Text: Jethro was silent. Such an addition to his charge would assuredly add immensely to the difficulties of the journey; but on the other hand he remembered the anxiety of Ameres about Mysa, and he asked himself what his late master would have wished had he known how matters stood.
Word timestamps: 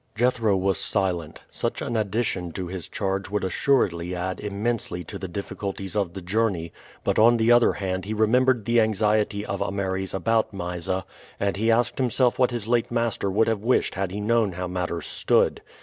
Jethro 0.15 0.57
was 0.57 0.79
silent. 0.79 1.43
Such 1.51 1.79
an 1.79 1.95
addition 1.95 2.51
to 2.53 2.65
his 2.65 2.87
charge 2.87 3.29
would 3.29 3.43
assuredly 3.43 4.15
add 4.15 4.39
immensely 4.39 5.03
to 5.03 5.19
the 5.19 5.27
difficulties 5.27 5.95
of 5.95 6.15
the 6.15 6.23
journey; 6.23 6.73
but 7.03 7.19
on 7.19 7.37
the 7.37 7.51
other 7.51 7.73
hand 7.73 8.05
he 8.05 8.13
remembered 8.15 8.65
the 8.65 8.81
anxiety 8.81 9.45
of 9.45 9.61
Ameres 9.61 10.15
about 10.15 10.53
Mysa, 10.55 11.05
and 11.39 11.55
he 11.55 11.69
asked 11.69 11.99
himself 11.99 12.39
what 12.39 12.49
his 12.49 12.67
late 12.67 12.89
master 12.89 13.29
would 13.29 13.47
have 13.47 13.61
wished 13.63 13.93
had 13.93 14.09
he 14.09 14.19
known 14.19 14.53
how 14.53 14.67
matters 14.67 15.05
stood. 15.05 15.61